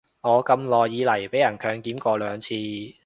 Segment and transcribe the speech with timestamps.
[0.21, 2.55] 我咁耐以來被人強檢過兩次